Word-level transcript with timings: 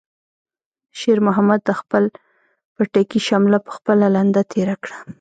شېرمحمد 0.99 1.59
د 1.65 1.69
خپل 1.79 2.03
پټکي 2.75 3.19
شمله 3.27 3.57
په 3.65 3.71
خپله 3.77 4.05
لنده 4.15 4.41
تېره 4.51 4.75
کړه. 4.83 4.97